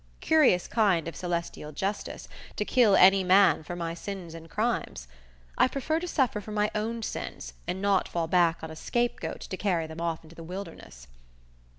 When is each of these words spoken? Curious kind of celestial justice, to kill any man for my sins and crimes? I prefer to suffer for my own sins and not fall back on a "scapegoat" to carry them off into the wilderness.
Curious 0.19 0.67
kind 0.67 1.07
of 1.07 1.15
celestial 1.15 1.71
justice, 1.71 2.27
to 2.55 2.65
kill 2.65 2.95
any 2.95 3.23
man 3.23 3.61
for 3.61 3.75
my 3.75 3.93
sins 3.93 4.33
and 4.33 4.49
crimes? 4.49 5.07
I 5.59 5.67
prefer 5.67 5.99
to 5.99 6.07
suffer 6.07 6.41
for 6.41 6.51
my 6.51 6.71
own 6.73 7.03
sins 7.03 7.53
and 7.67 7.83
not 7.83 8.07
fall 8.07 8.25
back 8.27 8.63
on 8.63 8.71
a 8.71 8.75
"scapegoat" 8.75 9.41
to 9.41 9.57
carry 9.57 9.85
them 9.85 10.01
off 10.01 10.23
into 10.23 10.35
the 10.35 10.43
wilderness. 10.43 11.05